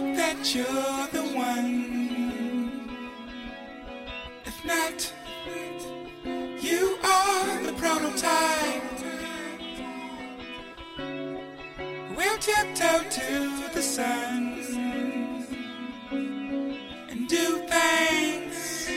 [0.00, 1.70] that you're the one.
[4.44, 5.12] If not,
[6.62, 8.82] you are the prototype.
[12.16, 14.42] We'll tiptoe to the sun
[17.10, 18.88] and do things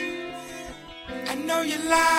[1.29, 2.18] I know you like.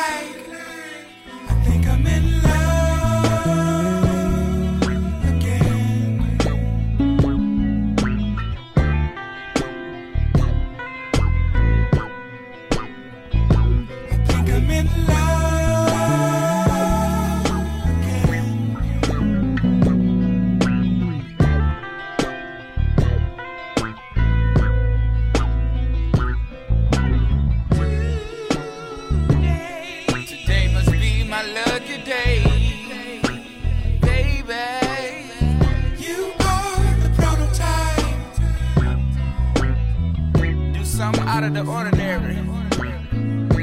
[41.41, 42.60] Out of the ordinary,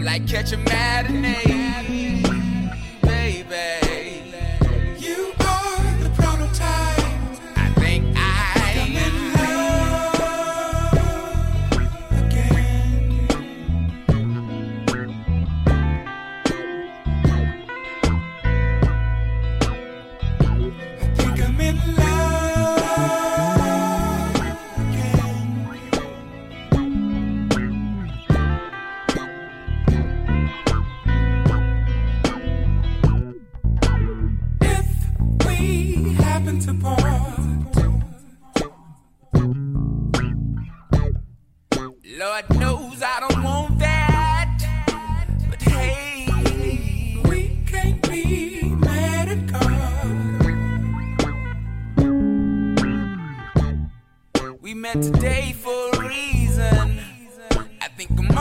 [0.08, 1.87] like catch a matinee,
[54.94, 57.00] met today for a reason.
[57.82, 58.37] I think I'm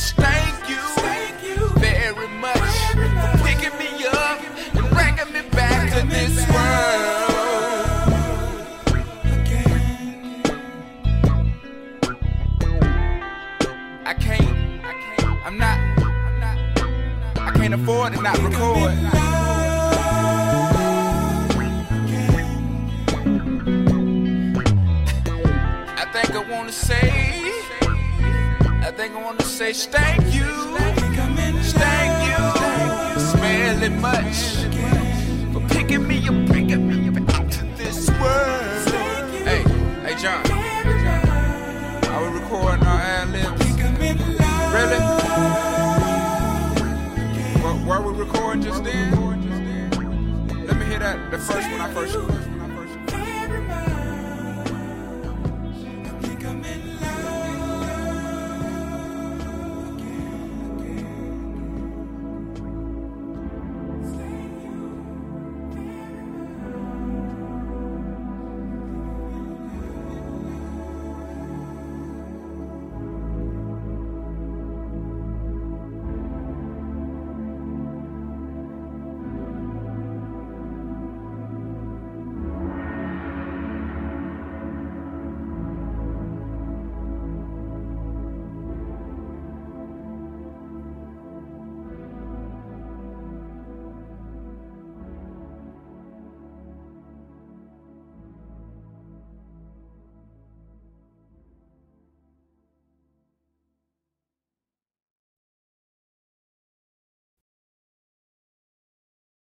[0.00, 2.58] wanna say thank you, very much
[2.92, 4.40] for picking me up
[4.74, 7.30] and bringing me back to this world.
[14.06, 16.56] I can't, I can't, I'm not, I'm not,
[17.38, 18.92] I can't afford to not record.
[25.96, 27.29] I think I wanna say,
[29.00, 30.44] I wanna say thank you,
[30.76, 31.00] thank
[32.28, 34.36] you, smelly much
[35.54, 38.90] for picking me up, bringing me up to this world.
[39.48, 39.62] Hey,
[40.02, 40.44] hey John,
[42.10, 43.64] are we recording our ad libs?
[44.76, 45.00] Really?
[47.62, 49.16] Were, were we recording just then?
[50.66, 52.49] Let me hear that, the first one I first.